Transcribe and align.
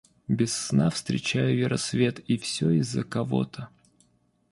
Без 0.27 0.51
сна 0.53 0.89
встречаю 0.89 1.55
я 1.59 1.67
рассвет 1.67 2.17
И 2.27 2.35
все 2.39 2.71
из-за 2.71 3.03
кого-то. 3.03 3.69